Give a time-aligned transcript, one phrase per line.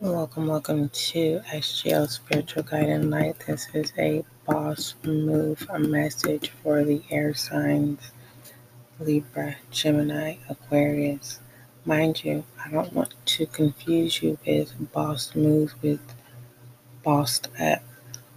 [0.00, 3.36] Welcome, welcome to SGL Spiritual Guiding Light.
[3.46, 8.10] This is a boss move, a message for the air signs
[8.98, 11.40] Libra, Gemini, Aquarius.
[11.84, 16.00] Mind you, I don't want to confuse you with boss move with
[17.02, 17.82] bossed up.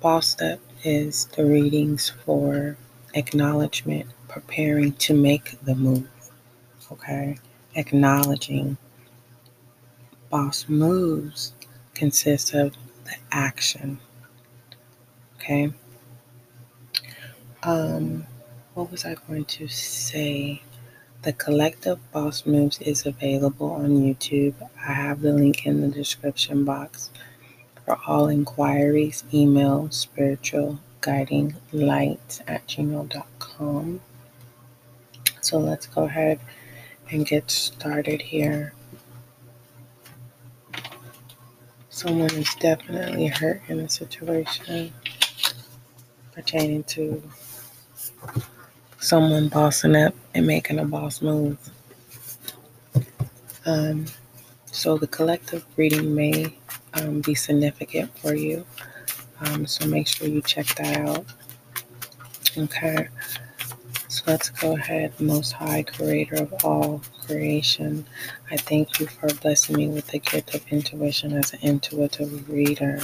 [0.00, 2.76] Bossed up is the readings for
[3.14, 6.08] acknowledgement, preparing to make the move.
[6.92, 7.36] Okay,
[7.74, 8.76] acknowledging
[10.30, 11.52] boss moves
[11.94, 13.98] consists of the action.
[15.36, 15.72] Okay.
[17.62, 18.26] Um,
[18.74, 20.62] what was I going to say?
[21.22, 24.54] The collective boss moves is available on YouTube.
[24.86, 27.10] I have the link in the description box.
[27.84, 34.00] For all inquiries, email spiritual guiding at gmail.com.
[35.40, 36.38] So let's go ahead
[37.10, 38.74] and get started here.
[41.98, 44.92] Someone is definitely hurt in the situation
[46.30, 47.20] pertaining to
[49.00, 51.58] someone bossing up and making a boss move.
[53.66, 54.04] Um,
[54.66, 56.54] so the collective reading may
[56.94, 58.64] um, be significant for you.
[59.40, 61.24] Um, so make sure you check that out.
[62.56, 63.08] Okay.
[64.28, 68.04] Let's go ahead, Most High Creator of all creation.
[68.50, 73.00] I thank you for blessing me with the gift of intuition as an intuitive reader.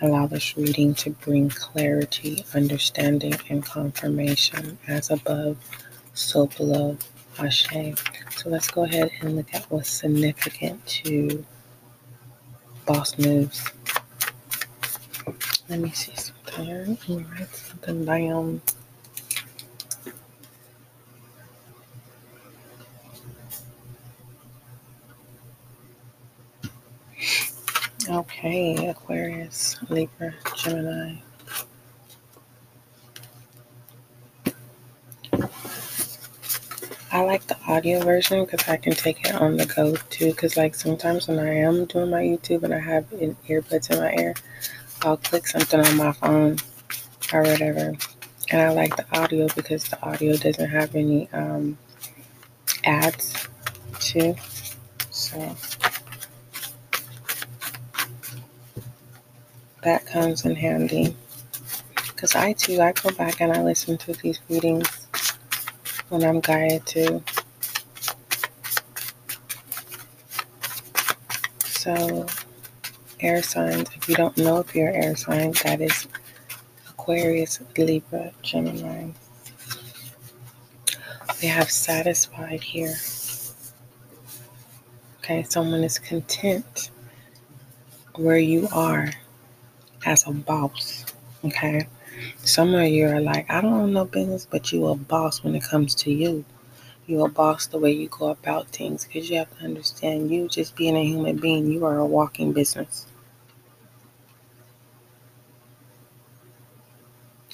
[0.00, 5.58] Allow this reading to bring clarity, understanding, and confirmation as above,
[6.14, 6.96] so below.
[7.38, 7.66] Ashe.
[8.34, 11.44] So let's go ahead and look at what's significant to
[12.86, 13.70] boss moves.
[15.68, 16.86] Let me see something.
[16.86, 18.62] Let me write something down.
[28.12, 31.14] Okay, Aquarius, Libra, Gemini.
[37.10, 40.32] I like the audio version because I can take it on the go too.
[40.32, 43.98] Because, like, sometimes when I am doing my YouTube and I have an earbuds in
[43.98, 44.34] my ear,
[45.00, 46.58] I'll click something on my phone
[47.32, 47.94] or whatever.
[48.50, 51.78] And I like the audio because the audio doesn't have any um,
[52.84, 53.48] ads
[54.00, 54.36] too.
[55.08, 55.56] So.
[59.82, 61.14] That comes in handy.
[61.94, 65.08] Because I too, I go back and I listen to these readings
[66.08, 67.22] when I'm guided to.
[71.64, 72.26] So,
[73.20, 76.06] air signs, if you don't know if you're air sign, that is
[76.88, 79.10] Aquarius, Libra, Gemini.
[81.40, 82.94] We have satisfied here.
[85.18, 86.90] Okay, someone is content
[88.14, 89.12] where you are
[90.04, 91.04] as a boss.
[91.44, 91.86] Okay.
[92.44, 95.54] Some of you are like, I don't own no business, but you a boss when
[95.54, 96.44] it comes to you.
[97.06, 100.48] You a boss the way you go about things because you have to understand you
[100.48, 103.06] just being a human being, you are a walking business.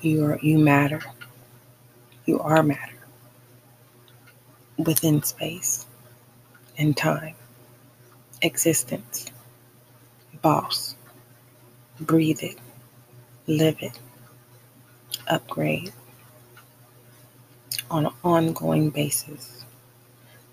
[0.00, 1.02] You are you matter.
[2.26, 2.98] You are matter
[4.78, 5.86] within space
[6.78, 7.34] and time.
[8.42, 9.26] Existence.
[10.42, 10.96] Boss
[12.06, 12.58] breathe it,
[13.46, 13.98] live it,
[15.28, 15.92] upgrade
[17.90, 19.64] on an ongoing basis.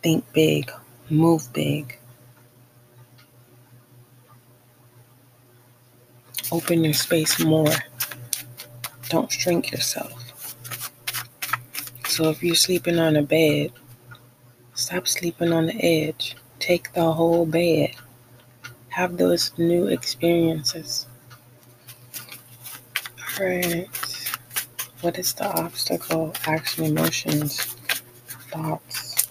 [0.03, 0.71] Think big,
[1.09, 1.97] move big.
[6.51, 7.73] Open your space more.
[9.09, 10.55] Don't shrink yourself.
[12.07, 13.71] So if you're sleeping on a bed,
[14.73, 16.35] stop sleeping on the edge.
[16.59, 17.91] Take the whole bed.
[18.89, 21.07] Have those new experiences.
[23.39, 23.87] Right.
[25.01, 26.33] What is the obstacle?
[26.45, 27.61] Action, emotions,
[28.51, 29.29] thoughts.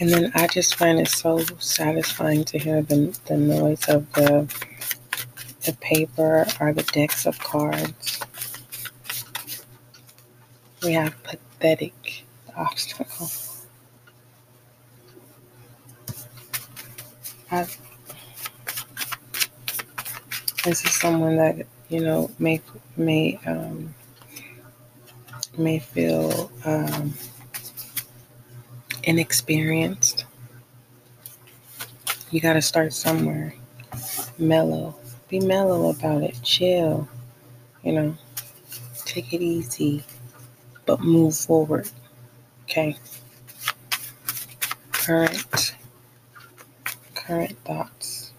[0.00, 4.48] And then I just find it so satisfying to hear the, the noise of the
[5.64, 8.20] the paper or the decks of cards.
[10.82, 12.24] We have pathetic
[12.56, 13.30] obstacle.
[17.54, 17.66] I,
[20.64, 22.60] this is someone that you know may
[22.96, 23.94] may um,
[25.56, 27.14] may feel um,
[29.04, 30.24] inexperienced.
[32.30, 33.54] You got to start somewhere.
[34.38, 34.96] Mellow.
[35.28, 36.38] Be mellow about it.
[36.42, 37.08] Chill.
[37.84, 38.16] You know,
[39.04, 40.02] take it easy.
[40.86, 41.88] but move forward.
[42.64, 42.96] Okay.
[44.92, 45.76] Current
[47.26, 48.32] current thoughts.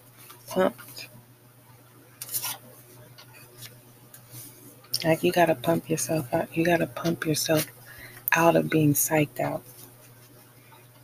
[0.47, 1.09] Pumped.
[5.03, 6.55] Like you gotta pump yourself out.
[6.55, 7.65] You gotta pump yourself
[8.31, 9.63] out of being psyched out.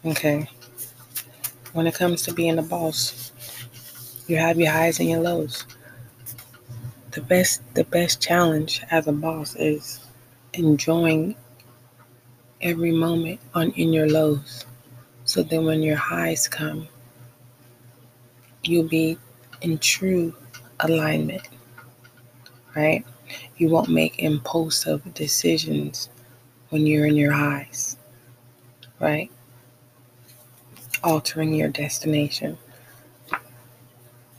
[0.05, 0.47] Okay.
[1.73, 3.31] When it comes to being a boss,
[4.27, 5.65] you have your highs and your lows.
[7.11, 9.99] The best the best challenge as a boss is
[10.53, 11.35] enjoying
[12.61, 14.65] every moment on in your lows.
[15.25, 16.87] So then when your highs come,
[18.63, 19.17] you'll be
[19.61, 20.35] in true
[20.79, 21.47] alignment.
[22.75, 23.05] Right?
[23.57, 26.09] You won't make impulsive decisions
[26.69, 27.97] when you're in your highs.
[28.99, 29.31] Right?
[31.03, 32.57] Altering your destination.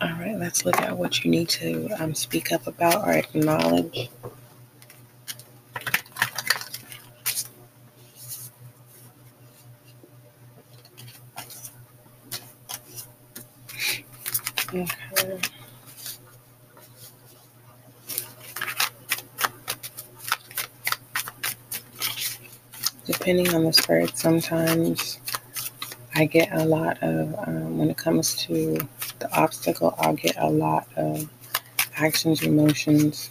[0.00, 4.10] All right, let's look at what you need to um, speak up about or acknowledge.
[14.74, 14.86] Okay.
[23.22, 25.20] Depending on the spirit, sometimes
[26.14, 28.76] I get a lot of, um, when it comes to
[29.20, 31.30] the obstacle, I'll get a lot of
[31.96, 33.30] actions, emotions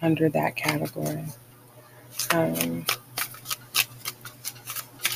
[0.00, 1.24] under that category.
[2.30, 2.86] Um,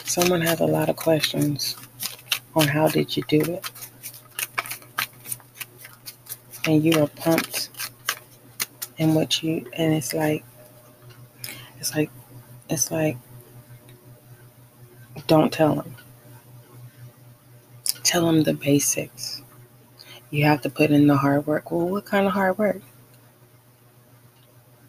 [0.05, 1.75] someone has a lot of questions
[2.55, 3.71] on how did you do it?
[6.67, 7.71] and you are pumped
[8.99, 10.45] and what you and it's like
[11.79, 12.11] it's like
[12.69, 13.17] it's like
[15.27, 15.95] don't tell them
[18.03, 19.43] tell them the basics.
[20.31, 21.71] You have to put in the hard work.
[21.71, 22.81] Well what kind of hard work?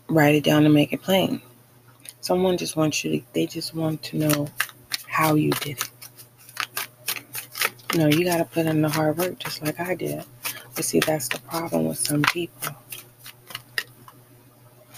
[0.08, 1.42] Write it down and make it plain.
[2.22, 4.48] Someone just wants you to they just want to know
[5.08, 5.90] how you did it.
[7.96, 10.24] No you got to put in the hard work just like i did.
[10.76, 12.76] But see, that's the problem with some people.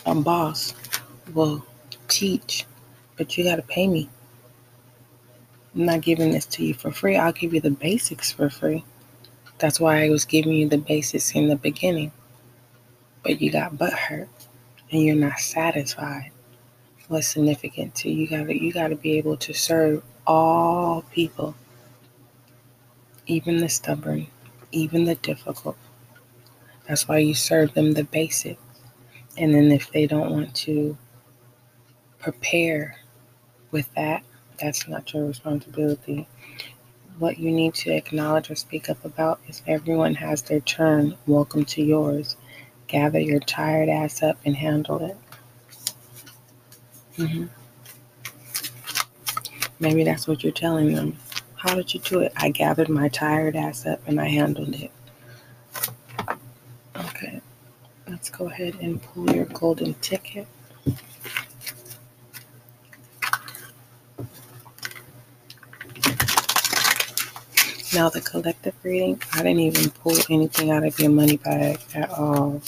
[0.06, 0.74] A boss
[1.34, 1.66] will
[2.10, 2.66] teach,
[3.20, 4.10] but you got to pay me.
[5.76, 7.18] I'm not giving this to you for free.
[7.18, 8.86] I'll give you the basics for free.
[9.60, 12.14] That's why I was giving you the basics in the beginning.
[13.22, 14.30] But you got butt hurt
[14.90, 16.32] and you're not satisfied.
[17.10, 18.22] What's significant to you?
[18.22, 21.56] You gotta you gotta be able to serve all people,
[23.28, 24.28] even the stubborn,
[24.72, 25.76] even the difficult.
[26.88, 28.62] That's why you serve them the basics.
[29.38, 30.98] And then if they don't want to
[32.20, 32.98] prepare
[33.72, 34.24] with that,
[34.60, 36.28] that's not your responsibility.
[37.18, 41.18] What you need to acknowledge or speak up about is everyone has their turn.
[41.28, 42.38] Welcome to yours.
[42.88, 45.18] Gather your tired ass up and handle it.
[47.18, 47.46] Mm-hmm.
[49.80, 51.18] Maybe that's what you're telling them.
[51.56, 52.32] How did you do it?
[52.38, 54.92] I gathered my tired ass up and I handled it.
[56.96, 57.42] Okay,
[58.08, 60.48] let's go ahead and pull your golden ticket.
[67.94, 72.10] Now, the collective reading, I didn't even pull anything out of your money bag at
[72.12, 72.62] all.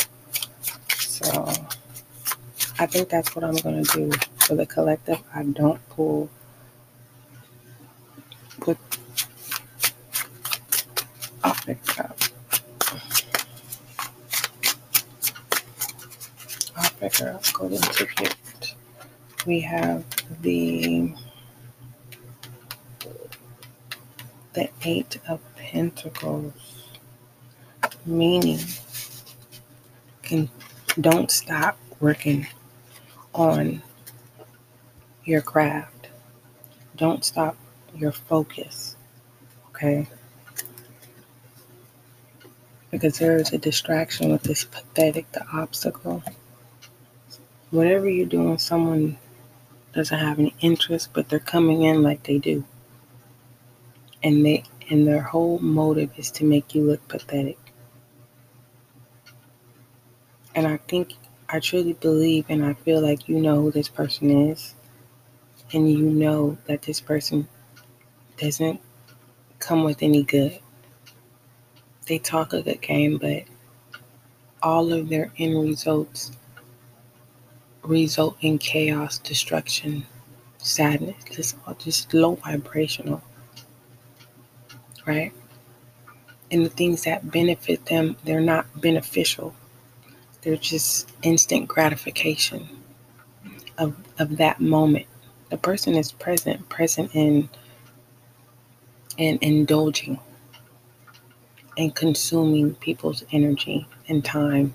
[0.90, 1.48] So,
[2.80, 5.20] I think that's what I'm going to do for the collective.
[5.36, 6.30] I don't pull
[8.60, 8.78] put
[11.44, 12.18] I'll pick it up.
[16.78, 17.54] I'll pick her up.
[17.54, 18.36] Golden ticket.
[19.46, 20.04] We have
[20.42, 21.14] the
[24.54, 26.54] the Eight of Pentacles,
[28.06, 28.60] meaning
[30.22, 30.50] can
[31.00, 32.48] don't stop working
[33.34, 33.82] on
[35.24, 36.10] your craft.
[36.98, 37.56] Don't stop
[37.96, 38.96] your focus.
[39.70, 40.08] Okay?
[42.90, 46.24] Because there is a distraction with this pathetic, the obstacle.
[47.70, 49.18] Whatever you're doing, someone
[49.94, 52.66] doesn't have any interest, but they're coming in like they do.
[54.24, 57.58] And they and their whole motive is to make you look pathetic.
[60.54, 61.14] And I think
[61.50, 64.76] I truly believe and I feel like you know who this person is.
[65.74, 67.48] And you know that this person
[68.38, 68.82] doesn't
[69.60, 70.60] come with any good.
[72.08, 73.44] They talk a good game, but
[74.62, 76.32] all of their end results
[77.84, 80.06] result in chaos, destruction,
[80.58, 83.22] sadness, just, just low vibrational,
[85.06, 85.34] right?
[86.52, 89.56] And the things that benefit them, they're not beneficial.
[90.42, 92.68] They're just instant gratification,
[93.78, 95.06] of, of that moment.
[95.50, 97.50] The person is present, present in
[99.18, 100.20] and indulging
[101.78, 104.74] and consuming people's energy and time.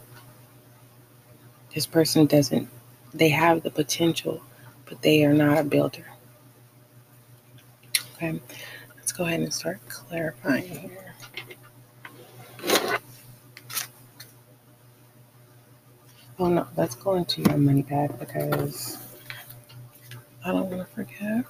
[1.75, 2.69] This person doesn't,
[3.15, 4.43] they have the potential,
[4.87, 6.07] but they are not a builder.
[8.17, 8.41] Okay,
[9.07, 11.15] let's go ahead and start clarifying here.
[16.41, 18.99] Oh no, let's go into your money bag because
[20.45, 21.45] I don't want to forget.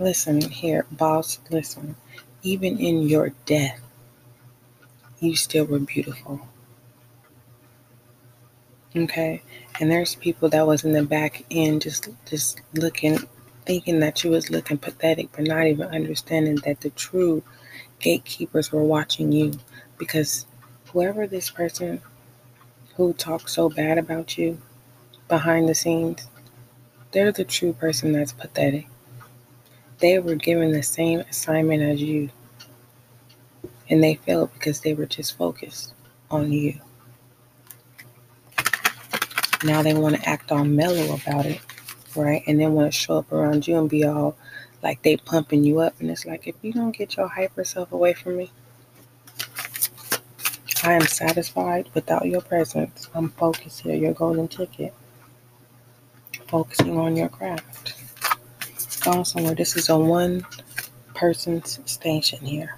[0.00, 1.94] Listen here, boss, listen.
[2.42, 3.80] Even in your death,
[5.20, 6.40] you still were beautiful.
[8.96, 9.42] Okay?
[9.78, 13.20] And there's people that was in the back end just just looking
[13.64, 17.42] thinking that you was looking pathetic but not even understanding that the true
[18.00, 19.52] gatekeepers were watching you
[19.98, 20.46] because
[20.92, 22.00] whoever this person
[22.96, 24.60] who talks so bad about you
[25.28, 26.28] behind the scenes,
[27.12, 28.86] they're the true person that's pathetic
[30.02, 32.28] they were given the same assignment as you.
[33.88, 35.94] And they failed because they were just focused
[36.28, 36.74] on you.
[39.62, 41.60] Now they want to act all mellow about it,
[42.16, 42.42] right?
[42.46, 44.36] And then want to show up around you and be all
[44.82, 45.94] like they pumping you up.
[46.00, 48.50] And it's like, if you don't get your hyper self away from me,
[50.84, 53.08] I am satisfied without your presence.
[53.14, 54.92] I'm focused here, your golden ticket.
[56.48, 57.94] Focusing on your craft
[59.02, 59.54] going somewhere.
[59.54, 60.46] This is a one
[61.14, 62.76] person station here.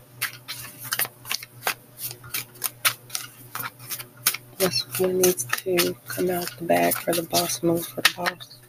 [4.59, 8.64] What's what needs to come out the bag for the boss move for the boss?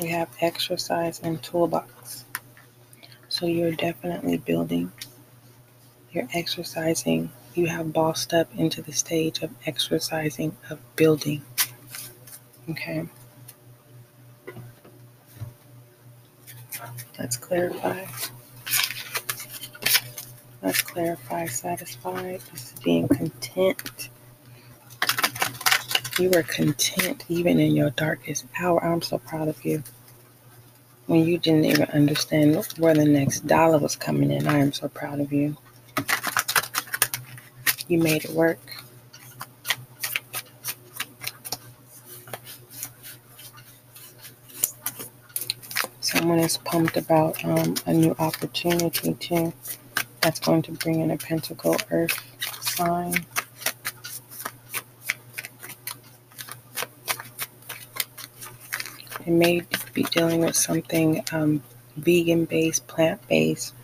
[0.00, 2.24] We have exercise and toolbox.
[3.28, 4.92] So you're definitely building.
[6.12, 7.30] You're exercising.
[7.54, 11.42] You have bossed up into the stage of exercising, of building.
[12.70, 13.08] Okay.
[17.18, 18.04] Let's clarify.
[20.62, 21.46] Let's clarify.
[21.46, 22.40] Satisfied.
[22.52, 23.97] This is being content.
[26.18, 28.84] You were content even in your darkest hour.
[28.84, 29.82] I'm so proud of you.
[31.06, 34.88] When you didn't even understand where the next dollar was coming in, I am so
[34.88, 35.56] proud of you.
[37.86, 38.58] You made it work.
[46.08, 49.52] someone is pumped about um, a new opportunity too.
[50.20, 52.18] That's going to bring in a Pentacle Earth
[52.60, 53.14] sign.
[59.28, 59.62] May
[59.94, 61.62] be dealing with something um,
[61.96, 63.74] vegan based, plant based,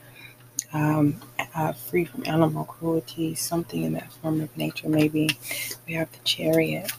[0.72, 1.20] um,
[1.54, 4.88] uh, free from animal cruelty, something in that form of nature.
[4.88, 5.28] Maybe
[5.86, 6.90] we have the chariot.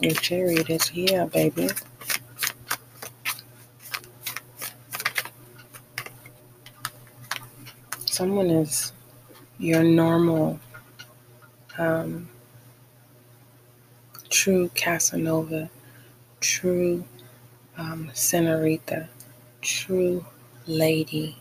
[0.00, 1.68] Your chariot is here, baby.
[8.20, 8.92] someone is
[9.58, 10.60] your normal,
[11.78, 12.28] um,
[14.28, 15.70] true Casanova,
[16.38, 17.02] true
[17.80, 19.08] um, Senorita,
[19.62, 20.24] true
[20.66, 21.38] lady,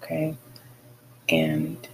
[0.00, 0.36] okay?
[1.28, 1.88] And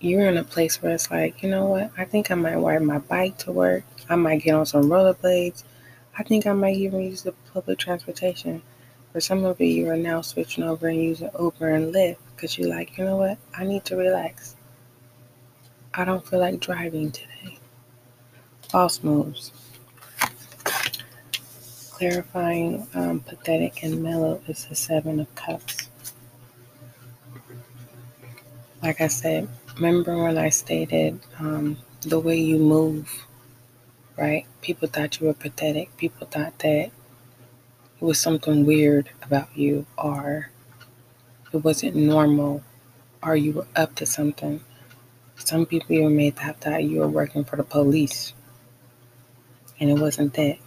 [0.00, 1.90] you're in a place where it's like, you know what?
[1.98, 3.82] I think I might ride my bike to work.
[4.08, 5.64] I might get on some rollerblades.
[6.16, 8.62] I think I might even use the public transportation.
[9.12, 12.56] For some of you, you are now switching over and using Uber and Lyft because
[12.56, 13.38] you're like, you know what?
[13.56, 14.54] I need to relax.
[15.92, 17.58] I don't feel like driving today.
[18.70, 19.50] False moves.
[21.98, 25.88] Clarifying um, pathetic and mellow is the Seven of Cups.
[28.80, 33.26] Like I said, remember when I stated um, the way you move,
[34.16, 34.46] right?
[34.60, 35.96] People thought you were pathetic.
[35.96, 36.92] People thought that it
[37.98, 40.50] was something weird about you or
[41.52, 42.62] it wasn't normal
[43.24, 44.60] or you were up to something.
[45.34, 48.34] Some people even made that thought you were working for the police.
[49.80, 50.58] And it wasn't that.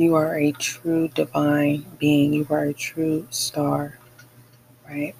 [0.00, 2.34] You are a true divine being.
[2.34, 3.98] You are a true star,
[4.88, 5.14] right?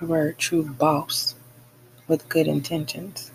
[0.00, 1.36] You are a true boss
[2.08, 3.32] with good intentions.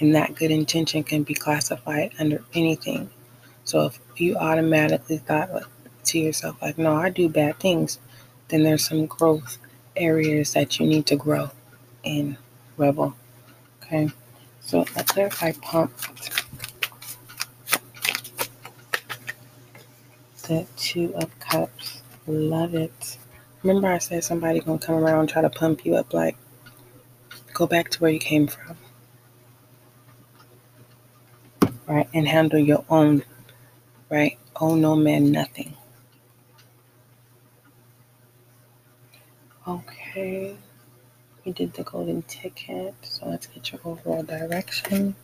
[0.00, 3.10] And that good intention can be classified under anything
[3.64, 5.50] so if you automatically thought
[6.04, 7.98] to yourself, like, no, I do bad things,
[8.48, 9.58] then there's some growth
[9.96, 11.50] areas that you need to grow
[12.04, 12.38] in
[12.76, 13.16] Rebel.
[13.82, 14.10] Okay.
[14.66, 15.92] So let's clarify pump.
[20.42, 22.02] The two of cups.
[22.26, 23.18] Love it.
[23.62, 26.36] Remember I said somebody gonna come around and try to pump you up like
[27.56, 28.76] Go back to where you came from.
[31.86, 32.06] Right?
[32.12, 33.22] And handle your own,
[34.10, 34.38] right?
[34.60, 35.74] Oh no man, nothing.
[39.66, 40.56] Okay.
[41.46, 42.92] We did the golden ticket.
[43.02, 45.14] So let's get your overall direction.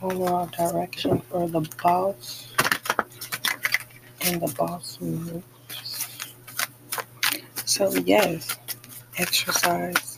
[0.00, 2.52] overall direction for the boss
[4.22, 6.34] and the boss moves.
[7.64, 8.58] So, yes,
[9.16, 10.11] exercise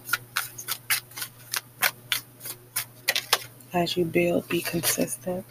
[3.74, 5.44] as you build, be consistent.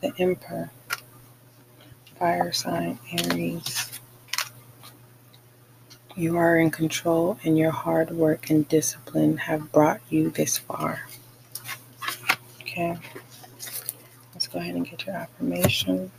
[0.00, 0.70] The Emperor,
[2.18, 4.00] fire sign, Aries.
[6.16, 11.08] You are in control, and your hard work and discipline have brought you this far.
[12.60, 12.96] Okay.
[14.32, 16.10] Let's go ahead and get your affirmation.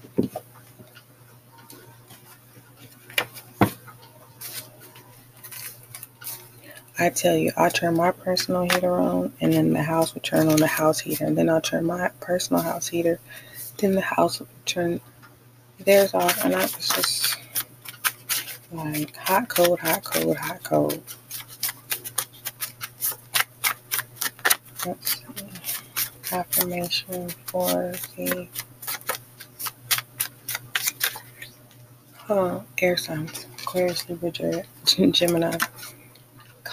[7.06, 10.48] I tell you, I'll turn my personal heater on, and then the house will turn
[10.48, 13.20] on the house heater, and then I'll turn my personal house heater,
[13.78, 15.00] then the house will turn
[15.82, 17.38] theirs off, and I was just
[18.72, 21.00] like hot, cold, hot, cold, hot, cold.
[24.88, 25.26] Let's see.
[26.32, 28.48] Affirmation for the
[32.30, 35.56] oh, air signs Aquarius, Libra, Gemini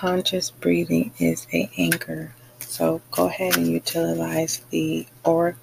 [0.02, 2.34] conscious breathing is a anchor.
[2.58, 5.54] So go ahead and utilize the aura,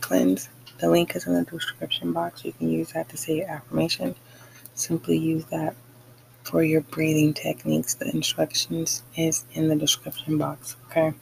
[0.00, 0.48] cleanse.
[0.80, 2.44] The link is in the description box.
[2.44, 4.16] You can use that to say your affirmation.
[4.74, 5.76] Simply use that
[6.42, 7.94] for your breathing techniques.
[7.94, 10.74] The instructions is in the description box.
[10.90, 11.14] Okay.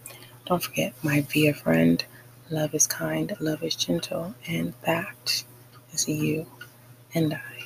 [0.47, 2.03] Don't forget my via friend.
[2.49, 5.45] Love is kind, love is gentle, and that
[5.93, 6.47] is you
[7.13, 7.60] and I.